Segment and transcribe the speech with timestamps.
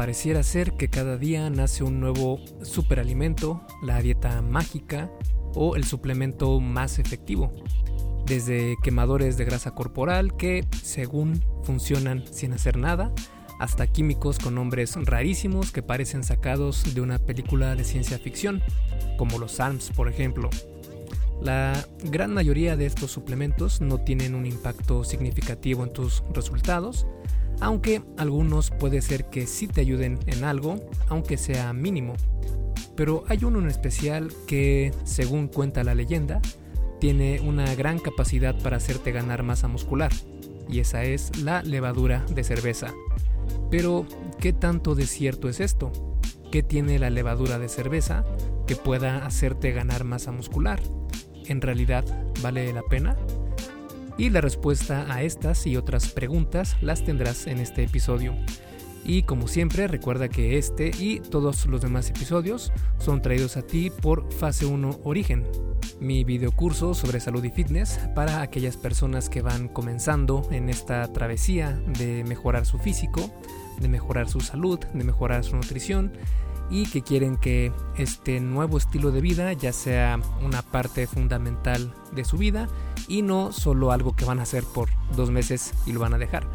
[0.00, 5.10] pareciera ser que cada día nace un nuevo superalimento, la dieta mágica
[5.54, 7.52] o el suplemento más efectivo.
[8.24, 13.12] Desde quemadores de grasa corporal que, según, funcionan sin hacer nada,
[13.58, 18.62] hasta químicos con nombres rarísimos que parecen sacados de una película de ciencia ficción,
[19.18, 20.48] como los ARMS por ejemplo.
[21.42, 27.06] La gran mayoría de estos suplementos no tienen un impacto significativo en tus resultados,
[27.60, 30.76] aunque algunos puede ser que sí te ayuden en algo,
[31.08, 32.14] aunque sea mínimo.
[32.94, 36.42] Pero hay uno en especial que, según cuenta la leyenda,
[36.98, 40.12] tiene una gran capacidad para hacerte ganar masa muscular,
[40.68, 42.92] y esa es la levadura de cerveza.
[43.70, 44.06] Pero,
[44.38, 45.90] ¿qué tanto de cierto es esto?
[46.52, 48.24] ¿Qué tiene la levadura de cerveza
[48.66, 50.80] que pueda hacerte ganar masa muscular?
[51.50, 52.04] ¿En realidad
[52.42, 53.16] vale la pena?
[54.16, 58.36] Y la respuesta a estas y otras preguntas las tendrás en este episodio.
[59.04, 63.90] Y como siempre, recuerda que este y todos los demás episodios son traídos a ti
[63.90, 65.44] por Fase 1 Origen,
[65.98, 71.82] mi videocurso sobre salud y fitness para aquellas personas que van comenzando en esta travesía
[71.98, 73.28] de mejorar su físico,
[73.80, 76.12] de mejorar su salud, de mejorar su nutrición
[76.70, 82.24] y que quieren que este nuevo estilo de vida ya sea una parte fundamental de
[82.24, 82.68] su vida
[83.08, 86.18] y no solo algo que van a hacer por dos meses y lo van a
[86.18, 86.46] dejar,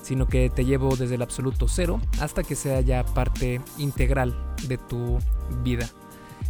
[0.00, 4.34] sino que te llevo desde el absoluto cero hasta que sea ya parte integral
[4.68, 5.18] de tu
[5.64, 5.88] vida.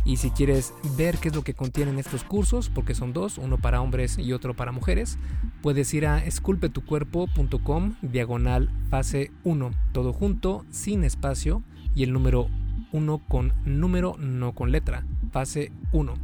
[0.05, 3.57] Y si quieres ver qué es lo que contienen estos cursos, porque son dos, uno
[3.57, 5.17] para hombres y otro para mujeres,
[5.63, 11.63] puedes ir a esculpetucuerpo.com diagonal fase 1, todo junto, sin espacio
[11.95, 12.51] y el número
[12.95, 16.15] 1 con número, no con letra, fase 1.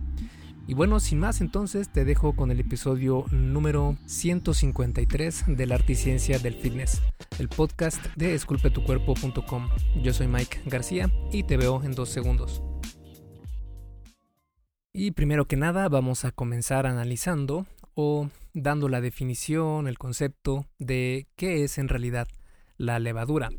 [0.69, 5.95] Y bueno, sin más entonces te dejo con el episodio número 153 de la arte
[5.95, 7.03] y ciencia del fitness,
[7.41, 9.69] el podcast de esculpetucuerpo.com.
[10.01, 12.63] Yo soy Mike García y te veo en dos segundos.
[14.93, 21.27] Y primero que nada vamos a comenzar analizando o dando la definición, el concepto de
[21.35, 22.29] qué es en realidad
[22.77, 23.51] la levadura.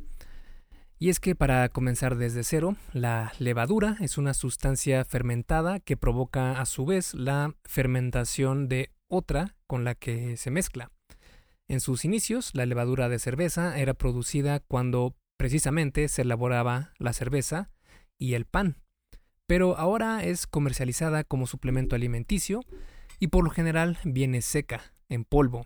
[1.02, 6.62] Y es que para comenzar desde cero, la levadura es una sustancia fermentada que provoca
[6.62, 10.92] a su vez la fermentación de otra con la que se mezcla.
[11.68, 17.72] En sus inicios, la levadura de cerveza era producida cuando precisamente se elaboraba la cerveza
[18.20, 18.78] y el pan
[19.52, 22.62] pero ahora es comercializada como suplemento alimenticio
[23.20, 25.66] y por lo general viene seca, en polvo,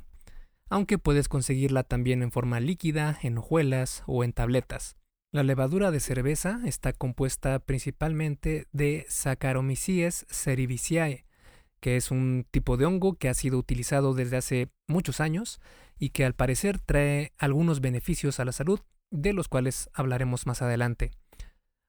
[0.71, 4.95] aunque puedes conseguirla también en forma líquida, en hojuelas o en tabletas.
[5.35, 11.25] La levadura de cerveza está compuesta principalmente de Saccharomyces cerevisiae,
[11.81, 15.59] que es un tipo de hongo que ha sido utilizado desde hace muchos años
[15.99, 18.79] y que al parecer trae algunos beneficios a la salud,
[19.11, 21.11] de los cuales hablaremos más adelante.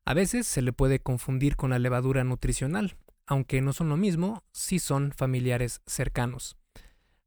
[0.05, 2.97] A veces se le puede confundir con la levadura nutricional,
[3.27, 6.57] aunque no son lo mismo, sí son familiares cercanos.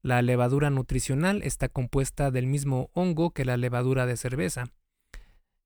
[0.02, 4.66] La levadura nutricional está compuesta del mismo hongo que la levadura de cerveza.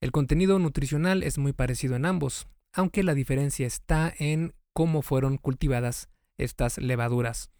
[0.03, 5.37] El contenido nutricional es muy parecido en ambos, aunque la diferencia está en cómo fueron
[5.37, 7.51] cultivadas estas levaduras.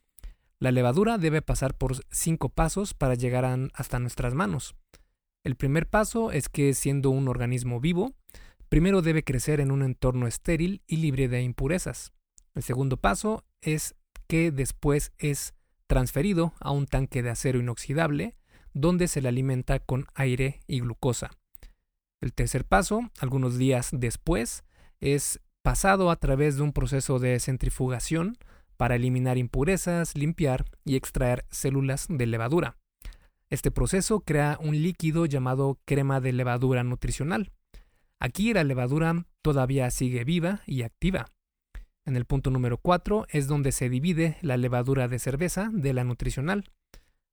[0.59, 4.76] La levadura debe pasar por cinco pasos para llegar hasta nuestras manos.
[5.46, 8.14] El primer paso es que siendo un organismo vivo,
[8.74, 12.12] Primero debe crecer en un entorno estéril y libre de impurezas.
[12.56, 13.94] El segundo paso es
[14.28, 15.53] que después es
[15.86, 18.36] transferido a un tanque de acero inoxidable
[18.74, 21.30] donde se le alimenta con aire y glucosa.
[22.23, 24.63] El tercer paso, algunos días después,
[25.01, 28.38] es pasado a través de un proceso de centrifugación
[28.78, 32.78] para eliminar impurezas, limpiar y extraer células de levadura.
[33.50, 37.51] Este proceso crea un líquido llamado crema de levadura nutricional,
[38.23, 41.25] Aquí la levadura todavía sigue viva y activa.
[42.05, 46.05] En el punto número 4 es donde se divide la levadura de cerveza de la
[46.05, 46.72] nutricional.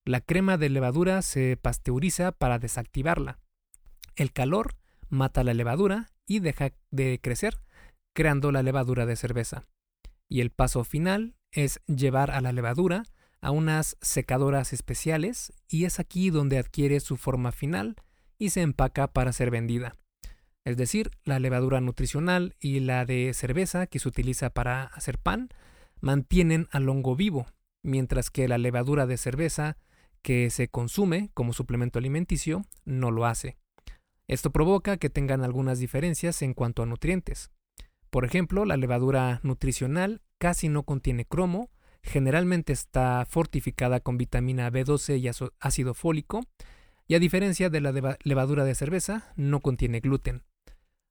[0.05, 3.39] La crema de levadura se pasteuriza para desactivarla.
[4.17, 4.75] El calor
[5.11, 7.59] mata la levadura y deja de crecer,
[8.15, 9.67] creando la levadura de cerveza.
[10.29, 13.03] Y el paso final es llevar a la levadura
[13.43, 17.97] a unas secadoras especiales y es aquí donde adquiere su forma final
[18.39, 19.97] y se empaca para ser vendida
[20.65, 25.49] es decir, la levadura nutricional y la de cerveza que se utiliza para hacer pan,
[26.01, 27.47] mantienen al hongo vivo,
[27.83, 29.77] mientras que la levadura de cerveza
[30.23, 33.57] que se consume como suplemento alimenticio no lo hace.
[34.31, 37.51] Esto provoca que tengan algunas diferencias en cuanto a nutrientes.
[38.11, 41.69] Por ejemplo, la levadura nutricional casi no contiene cromo,
[42.01, 45.29] generalmente está fortificada con vitamina B12 y
[45.59, 46.45] ácido fólico,
[47.09, 50.45] y a diferencia de la levadura de cerveza, no contiene gluten.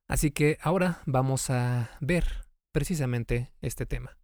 [0.07, 4.17] Así que ahora vamos a ver precisamente este tema.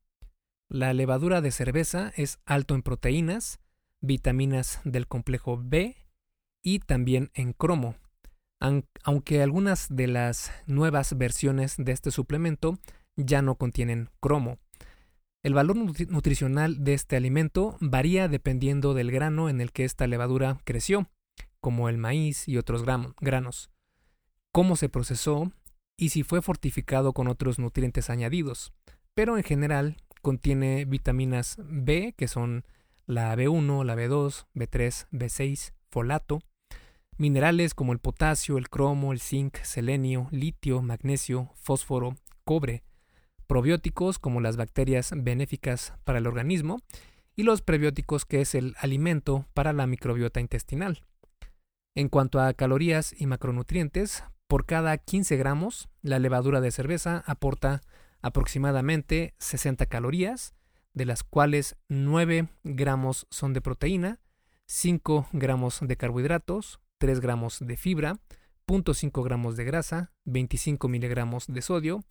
[0.69, 3.59] La levadura de cerveza es alto en proteínas,
[3.99, 5.97] vitaminas del complejo B
[6.63, 7.97] y también en cromo,
[9.03, 12.79] aunque algunas de las nuevas versiones de este suplemento
[13.15, 14.57] ya no contienen cromo.
[15.43, 20.57] El valor nutricional de este alimento varía dependiendo del grano en el que esta levadura
[20.63, 21.07] creció,
[21.61, 23.69] como el maíz y otros granos,
[24.51, 25.51] cómo se procesó
[25.97, 28.73] y si fue fortificado con otros nutrientes añadidos,
[29.13, 32.65] pero en general contiene vitaminas B, que son
[33.05, 36.41] la B1, la B2, B3, B6, folato,
[37.17, 42.83] minerales como el potasio, el cromo, el zinc, selenio, litio, magnesio, fósforo, cobre,
[43.47, 46.79] probióticos como las bacterias benéficas para el organismo
[47.35, 51.03] y los prebióticos que es el alimento para la microbiota intestinal.
[51.95, 57.81] En cuanto a calorías y macronutrientes, por cada 15 gramos, la levadura de cerveza aporta
[58.21, 60.55] aproximadamente 60 calorías,
[60.93, 64.19] de las cuales 9 gramos son de proteína,
[64.67, 68.19] 5 gramos de carbohidratos, 3 gramos de fibra,
[68.67, 72.03] 0.5 gramos de grasa, 25 miligramos de sodio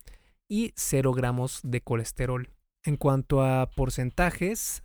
[0.47, 2.53] y 0 gramos de colesterol.
[2.81, 4.83] En cuanto a porcentajes,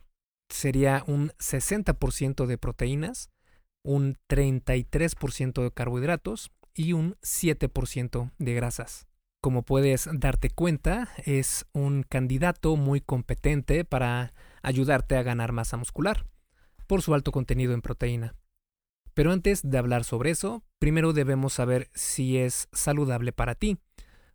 [0.49, 3.31] sería un 60% de proteínas,
[3.85, 9.07] un 33% de carbohidratos y un 7% de grasas.
[9.41, 16.27] Como puedes darte cuenta, es un candidato muy competente para ayudarte a ganar masa muscular,
[16.89, 18.35] por su alto contenido en proteína.
[19.15, 23.79] Pero antes de hablar sobre eso, primero debemos saber si es saludable para ti,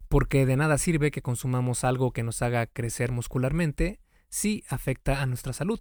[0.08, 4.00] porque de nada sirve que consumamos algo que nos haga crecer muscularmente
[4.30, 5.80] si afecta a nuestra salud.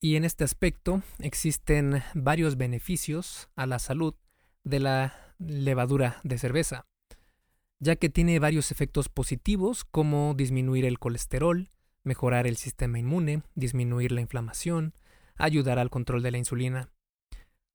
[0.00, 4.14] Y en este aspecto existen varios beneficios a la salud
[4.62, 6.86] de la levadura de cerveza,
[7.80, 11.70] ya que tiene varios efectos positivos como disminuir el colesterol,
[12.04, 14.94] mejorar el sistema inmune, disminuir la inflamación,
[15.36, 16.90] ayudar al control de la insulina.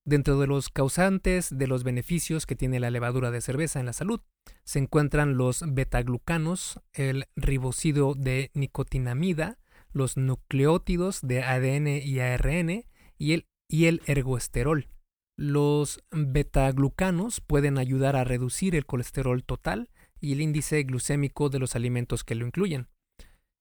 [0.05, 3.93] Dentro de los causantes de los beneficios que tiene la levadura de cerveza en la
[3.93, 4.19] salud
[4.65, 9.59] se encuentran los betaglucanos, el ribosido de nicotinamida,
[9.93, 12.85] los nucleótidos de ADN y ARN
[13.17, 14.89] y el, y el ergoesterol.
[15.37, 19.89] Los betaglucanos pueden ayudar a reducir el colesterol total
[20.19, 22.89] y el índice glucémico de los alimentos que lo incluyen.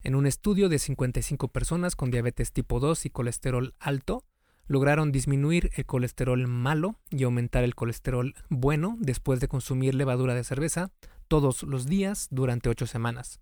[0.03, 4.25] En un estudio de 55 personas con diabetes tipo 2 y colesterol alto,
[4.67, 10.45] lograron disminuir el colesterol malo y aumentar el colesterol bueno después de consumir levadura de
[10.45, 10.91] cerveza
[11.29, 13.41] todos los días durante ocho semanas.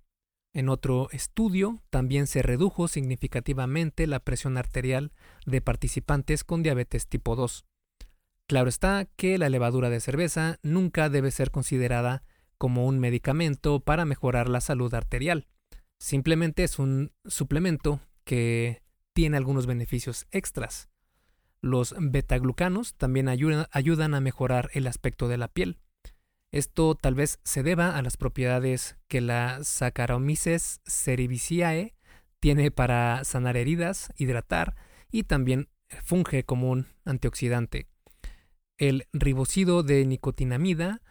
[0.52, 5.12] En otro estudio también se redujo significativamente la presión arterial
[5.46, 7.64] de participantes con diabetes tipo 2.
[8.48, 12.24] Claro está que la levadura de cerveza nunca debe ser considerada
[12.58, 15.46] como un medicamento para mejorar la salud arterial.
[16.00, 18.82] Simplemente es un suplemento que
[19.12, 20.89] tiene algunos beneficios extras.
[21.62, 25.78] Los betaglucanos también ayudan, a mejorar el aspecto de la piel.
[26.52, 31.94] Esto tal vez se deba a las propiedades que la Saccharomyces cerevisiae
[32.40, 34.74] tiene para sanar heridas, hidratar
[35.12, 35.68] y también
[36.02, 37.86] funge como un antioxidante.
[38.78, 41.02] El ribosido de nicotinamida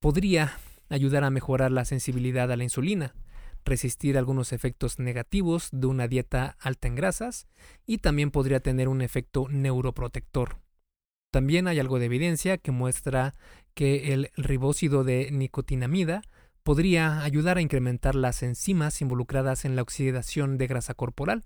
[0.00, 0.54] podría
[0.88, 3.14] ayudar a mejorar la sensibilidad a la insulina,
[3.64, 7.46] resistir algunos efectos negativos de una dieta alta en grasas
[7.86, 10.58] y también podría tener un efecto neuroprotector.
[11.30, 13.34] También hay algo de evidencia que muestra
[13.74, 16.22] que el ribósido de nicotinamida
[16.62, 21.44] podría ayudar a incrementar las enzimas involucradas en la oxidación de grasa corporal,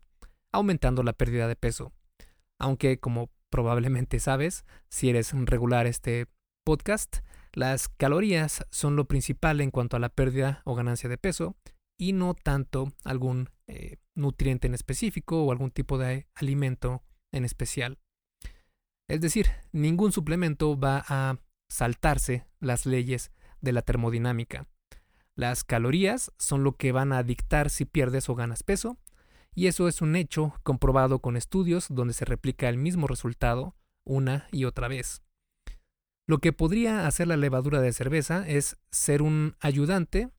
[0.53, 1.93] aumentando la pérdida de peso.
[2.59, 6.27] Aunque, como probablemente sabes, si eres regular este
[6.65, 7.19] podcast,
[7.53, 11.57] las calorías son lo principal en cuanto a la pérdida o ganancia de peso,
[11.99, 17.99] y no tanto algún eh, nutriente en específico o algún tipo de alimento en especial.
[19.09, 24.67] Es decir, ningún suplemento va a saltarse las leyes de la termodinámica.
[25.37, 28.99] Las calorías son lo que van a dictar si pierdes o ganas peso,
[29.55, 34.49] y eso es un hecho comprobado con estudios donde se replica el mismo resultado una
[34.53, 35.23] y otra vez.
[36.27, 40.31] Lo que podría hacer la levadura de cerveza es ser un ayudante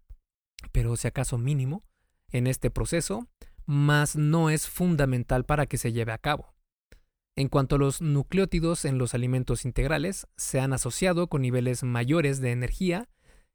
[0.72, 1.84] pero si acaso mínimo,
[2.30, 3.28] en este proceso,
[3.66, 6.54] más no es fundamental para que se lleve a cabo.
[7.36, 12.40] En cuanto a los nucleótidos en los alimentos integrales, se han asociado con niveles mayores
[12.40, 13.10] de energía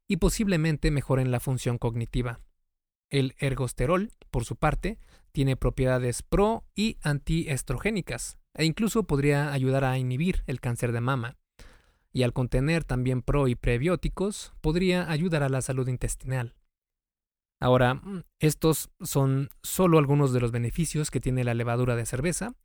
[0.07, 2.39] y posiblemente mejoren la función cognitiva.
[3.09, 4.99] El ergosterol, por su parte,
[5.31, 11.37] tiene propiedades pro y antiestrogénicas e incluso podría ayudar a inhibir el cáncer de mama.
[12.13, 16.55] y al contener también pro y prebióticos podría ayudar a la salud intestinal.
[17.61, 18.01] Ahora,
[18.39, 22.55] estos son solo algunos de los beneficios que tiene la levadura de cerveza,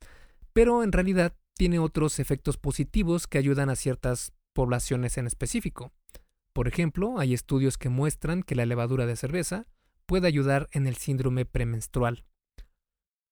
[0.53, 5.93] pero en realidad tiene otros efectos positivos que ayudan a ciertas poblaciones en específico.
[6.51, 9.67] Por ejemplo, hay estudios que muestran que la levadura de cerveza
[10.07, 12.25] puede ayudar en el síndrome premenstrual.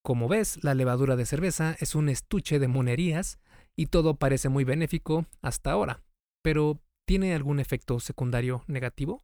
[0.04, 3.40] Como ves, la levadura de cerveza es un estuche de monerías
[3.76, 6.04] y todo parece muy benéfico hasta ahora,
[6.44, 9.24] pero ¿tiene algún efecto secundario negativo?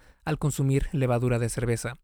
[0.25, 1.99] al consumir levadura de cerveza.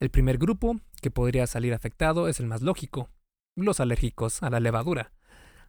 [0.00, 3.08] El primer grupo que podría salir afectado es el más lógico,
[3.56, 5.12] los alérgicos a la levadura.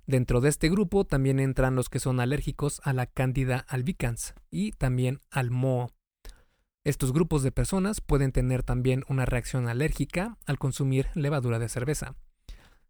[0.06, 4.72] Dentro de este grupo también entran los que son alérgicos a la Candida albicans y
[4.72, 5.92] también al moho.
[6.84, 12.16] Estos grupos de personas pueden tener también una reacción alérgica al consumir levadura de cerveza.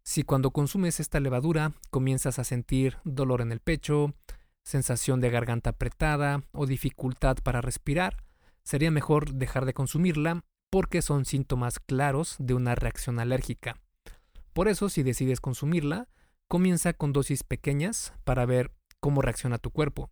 [0.02, 4.14] Si cuando consumes esta levadura comienzas a sentir dolor en el pecho,
[4.64, 8.16] sensación de garganta apretada o dificultad para respirar,
[8.62, 13.80] sería mejor dejar de consumirla porque son síntomas claros de una reacción alérgica.
[14.52, 16.08] Por eso, si decides consumirla,
[16.48, 20.10] comienza con dosis pequeñas para ver cómo reacciona tu cuerpo.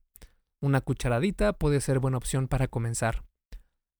[0.61, 3.25] Una cucharadita puede ser buena opción para comenzar.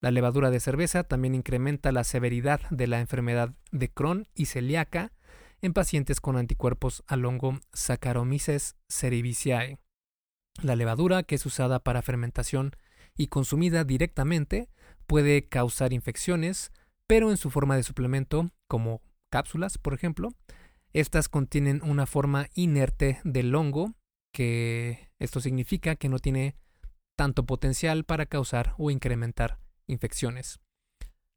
[0.01, 5.11] La levadura de cerveza también incrementa la severidad de la enfermedad de Crohn y celíaca
[5.61, 9.77] en pacientes con anticuerpos al hongo Saccharomyces cerevisiae.
[10.61, 12.71] La levadura, que es usada para fermentación
[13.19, 14.69] y consumida directamente
[15.05, 16.71] puede causar infecciones,
[17.05, 20.29] pero en su forma de suplemento, como cápsulas, por ejemplo,
[20.93, 23.93] estas contienen una forma inerte del hongo,
[24.33, 26.55] que esto significa que no tiene
[27.17, 30.61] tanto potencial para causar o incrementar infecciones.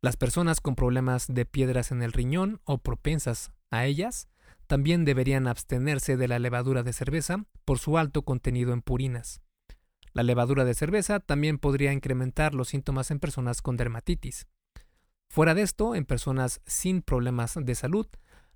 [0.01, 4.29] Las personas con problemas de piedras en el riñón o propensas a ellas
[4.69, 9.43] también deberían abstenerse de la levadura de cerveza por su alto contenido en purinas.
[10.15, 14.47] La levadura de cerveza también podría incrementar los síntomas en personas con dermatitis.
[15.31, 18.07] Fuera de esto, en personas sin problemas de salud,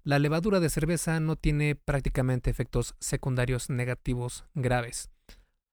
[0.02, 5.10] la levadura de cerveza no tiene prácticamente efectos secundarios negativos graves.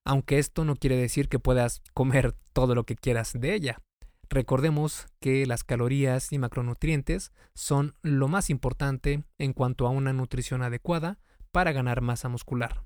[0.06, 3.82] Aunque esto no quiere decir que puedas comer todo lo que quieras de ella.
[4.30, 10.64] Recordemos que las calorías y macronutrientes son lo más importante en cuanto a una nutrición
[10.64, 11.20] adecuada
[11.52, 12.86] para ganar masa muscular.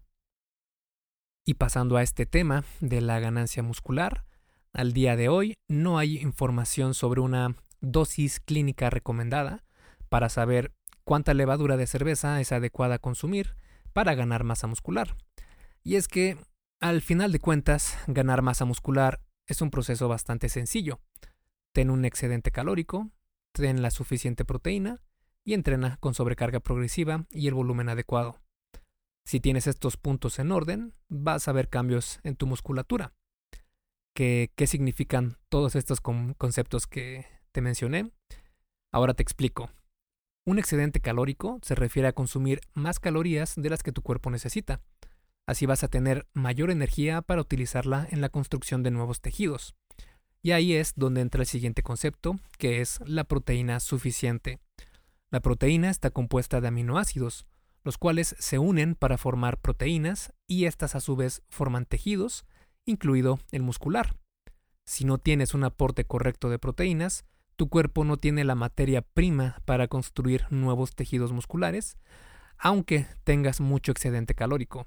[1.49, 4.25] Y pasando a este tema de la ganancia muscular,
[4.73, 9.63] al día de hoy no hay información sobre una dosis clínica recomendada
[10.09, 10.73] para saber
[11.05, 13.55] cuánta levadura de cerveza es adecuada a consumir
[13.93, 15.15] para ganar masa muscular.
[15.83, 16.37] Y es que,
[16.81, 20.99] al final de cuentas, ganar masa muscular es un proceso bastante sencillo.
[21.71, 23.09] Ten un excedente calórico,
[23.53, 25.01] ten la suficiente proteína
[25.45, 28.41] y entrena con sobrecarga progresiva y el volumen adecuado.
[29.27, 33.11] Si tienes estos puntos en orden, vas a ver cambios en tu musculatura.
[34.15, 38.09] ¿Qué, qué significan todos estos conceptos que te mencioné?
[38.89, 39.69] Ahora te explico.
[40.45, 44.79] Un excedente calórico se refiere a consumir más calorías de las que tu cuerpo necesita.
[45.45, 49.75] Así vas a tener mayor energía para utilizarla en la construcción de nuevos tejidos.
[50.41, 54.61] Y ahí es donde entra el siguiente concepto, que es la proteína suficiente.
[55.31, 57.45] La proteína está compuesta de aminoácidos,
[57.87, 62.45] los cuales se unen para formar proteínas y estas a su vez forman tejidos,
[62.85, 64.17] incluido el muscular.
[64.85, 67.23] Si no tienes un aporte correcto de proteínas,
[67.55, 71.97] tu cuerpo no tiene la materia prima para construir nuevos tejidos musculares,
[72.57, 74.85] aunque tengas mucho excedente calórico.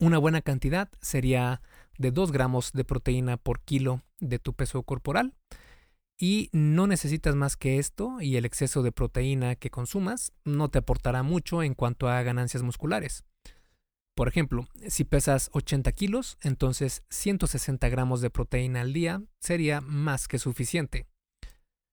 [0.00, 1.62] Una buena cantidad sería
[1.96, 5.32] de 2 gramos de proteína por kilo de tu peso corporal,
[6.18, 10.78] y no necesitas más que esto y el exceso de proteína que consumas no te
[10.78, 13.24] aportará mucho en cuanto a ganancias musculares.
[14.14, 20.28] Por ejemplo, si pesas 80 kilos, entonces 160 gramos de proteína al día sería más
[20.28, 21.06] que suficiente.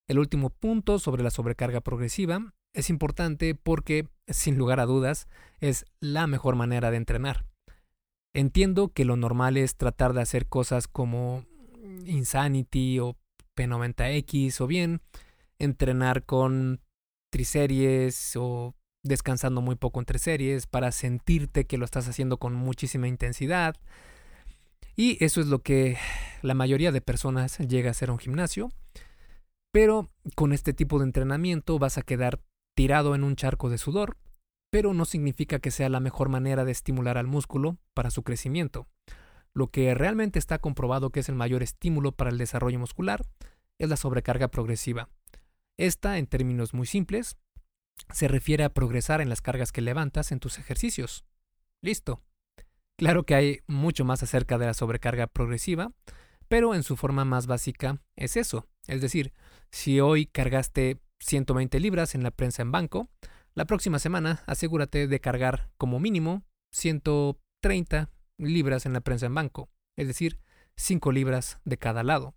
[0.08, 5.28] El último punto sobre la sobrecarga progresiva es importante porque, sin lugar a dudas,
[5.60, 7.46] es la mejor manera de entrenar.
[8.34, 11.44] Entiendo que lo normal es tratar de hacer cosas como
[12.06, 13.18] Insanity o
[13.58, 15.02] P90X o bien
[15.60, 16.82] entrenar con
[17.32, 23.08] triseries o descansando muy poco entre series para sentirte que lo estás haciendo con muchísima
[23.08, 23.76] intensidad.
[24.96, 25.98] Y eso es lo que
[26.42, 28.70] la mayoría de personas llega a hacer un gimnasio.
[29.72, 32.42] Pero con este tipo de entrenamiento vas a quedar
[32.76, 34.18] tirado en un charco de sudor,
[34.70, 38.88] pero no significa que sea la mejor manera de estimular al músculo para su crecimiento.
[39.54, 43.26] Lo que realmente está comprobado que es el mayor estímulo para el desarrollo muscular
[43.80, 45.10] es la sobrecarga progresiva.
[45.78, 47.38] Esta, en términos muy simples,
[48.12, 51.26] se refiere a progresar en las cargas que levantas en tus ejercicios.
[51.82, 52.22] Listo.
[52.98, 55.92] Claro que hay mucho más acerca de la sobrecarga progresiva,
[56.48, 58.68] pero en su forma más básica es eso.
[58.88, 59.34] Es decir,
[59.72, 63.10] si hoy cargaste 120 libras en la prensa en banco,
[63.54, 68.10] la próxima semana asegúrate de cargar como mínimo 130
[68.42, 70.40] libras en la prensa en banco, es decir,
[70.76, 72.36] 5 libras de cada lado.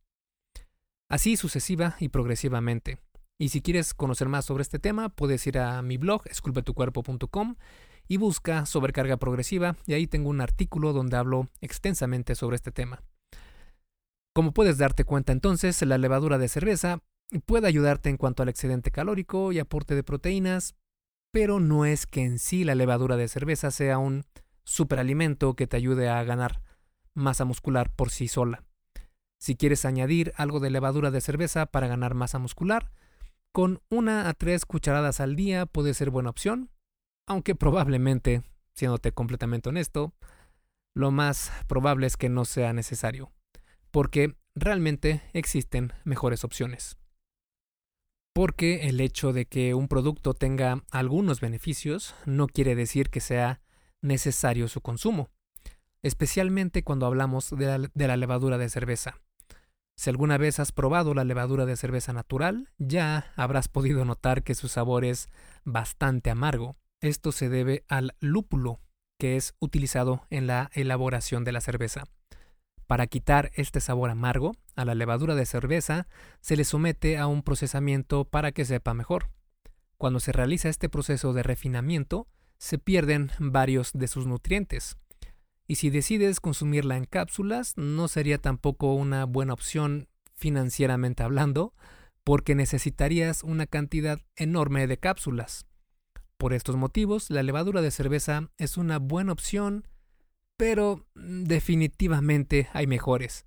[1.09, 2.99] Así sucesiva y progresivamente.
[3.39, 7.57] Y si quieres conocer más sobre este tema, puedes ir a mi blog, esculpetucuerpo.com,
[8.07, 13.03] y busca sobrecarga progresiva, y ahí tengo un artículo donde hablo extensamente sobre este tema.
[14.35, 17.01] Como puedes darte cuenta entonces, la levadura de cerveza
[17.47, 20.75] puede ayudarte en cuanto al excedente calórico y aporte de proteínas,
[21.33, 24.25] pero no es que en sí la levadura de cerveza sea un
[24.65, 26.63] superalimento que te ayude a ganar
[27.15, 28.65] masa muscular por sí sola.
[29.39, 32.93] Si quieres añadir algo de levadura de cerveza para ganar masa muscular,
[33.53, 36.71] con una a tres cucharadas al día puede ser buena opción,
[37.27, 38.43] aunque probablemente,
[38.75, 40.15] siéndote completamente honesto,
[40.95, 43.33] lo más probable es que no sea necesario,
[43.91, 46.97] porque realmente existen mejores opciones.
[48.33, 53.61] Porque el hecho de que un producto tenga algunos beneficios no quiere decir que sea
[54.05, 55.31] necesario su consumo,
[56.03, 59.19] especialmente cuando hablamos de la, levadura de cerveza.
[59.97, 64.55] Si alguna vez has probado la levadura de cerveza natural, ya habrás podido notar que
[64.55, 65.29] su sabor es
[65.65, 66.77] bastante amargo.
[67.01, 68.81] Esto se debe al lúpulo
[69.19, 72.05] que es utilizado en la elaboración de la cerveza.
[72.87, 76.07] Para quitar este sabor amargo, a la levadura de cerveza
[76.41, 79.31] se le somete a un procesamiento para que sepa mejor.
[79.97, 82.27] Cuando se realiza este proceso de refinamiento,
[82.59, 84.97] se pierden varios de sus nutrientes,
[85.67, 91.75] y si decides consumirla en cápsulas, no sería tampoco una buena opción financieramente hablando,
[92.23, 95.67] porque necesitarías una cantidad enorme de cápsulas.
[96.37, 99.89] Por estos motivos, la levadura de cerveza es una buena opción,
[100.57, 103.47] pero definitivamente hay mejores.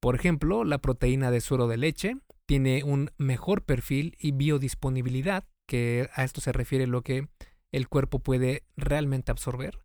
[0.00, 6.08] Por ejemplo, la proteína de suero de leche tiene un mejor perfil y biodisponibilidad, que
[6.14, 7.28] a esto se refiere lo que
[7.72, 9.80] el cuerpo puede realmente absorber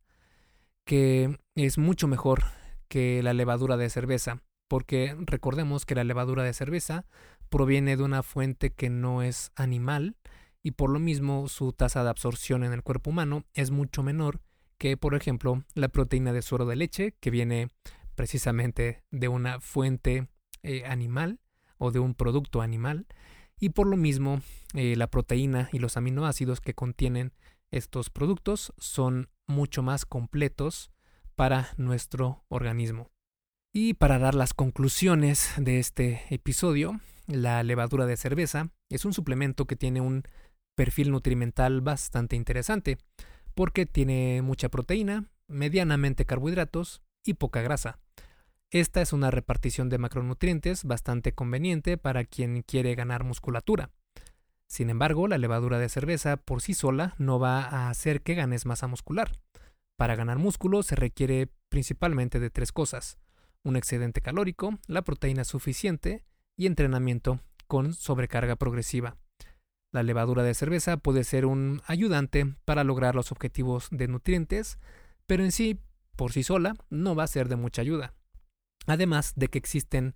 [0.86, 2.44] que es mucho mejor
[2.88, 7.06] que la levadura de cerveza, porque recordemos que la levadura de cerveza
[7.50, 10.17] proviene de una fuente que no es animal
[10.63, 14.41] y por lo mismo su tasa de absorción en el cuerpo humano es mucho menor
[14.78, 17.70] que, por ejemplo, la proteína de suero de leche, que viene
[18.15, 20.28] precisamente de una fuente
[20.63, 21.39] eh, animal
[21.78, 23.06] o de un producto animal,
[23.60, 24.41] y por lo mismo
[24.74, 27.32] eh, la proteína y los aminoácidos que contienen
[27.72, 30.92] estos productos son mucho más completos
[31.36, 33.10] para nuestro organismo.
[33.74, 39.66] Y para dar las conclusiones de este episodio, la levadura de cerveza es un suplemento
[39.66, 40.24] que tiene un
[40.76, 42.98] perfil nutrimental bastante interesante,
[43.56, 48.00] porque tiene mucha proteína, medianamente carbohidratos y poca grasa.
[48.70, 53.92] Esta es una repartición de macronutrientes bastante conveniente para quien quiere ganar musculatura.
[54.72, 58.66] Sin embargo, la levadura de cerveza por sí sola no va a hacer que ganes
[58.66, 59.34] masa muscular.
[59.98, 63.20] Para ganar músculo se requiere principalmente de tres cosas,
[63.66, 66.24] un excedente calórico, la proteína suficiente
[66.56, 69.18] y entrenamiento con sobrecarga progresiva.
[69.92, 74.80] La levadura de cerveza puede ser un ayudante para lograr los objetivos de nutrientes,
[75.28, 75.82] pero en sí,
[76.16, 78.14] por sí sola, no va a ser de mucha ayuda.
[78.88, 80.16] Además de que existen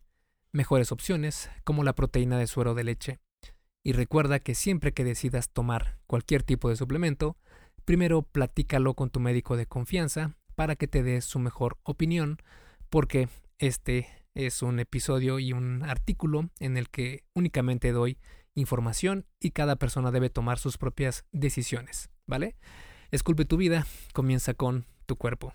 [0.54, 3.25] mejores opciones como la proteína de suero de leche.
[3.86, 7.38] Y recuerda que siempre que decidas tomar cualquier tipo de suplemento,
[7.86, 12.40] primero platícalo con tu médico de confianza para que te dé su mejor opinión,
[12.90, 18.18] porque este es un episodio y un artículo en el que únicamente doy
[18.56, 22.56] información y cada persona debe tomar sus propias decisiones, ¿vale?
[23.12, 25.54] Esculpe tu vida, comienza con tu cuerpo.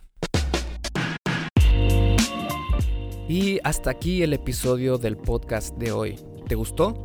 [3.29, 6.17] Y hasta aquí el episodio del podcast de hoy.
[6.47, 7.05] ¿Te gustó?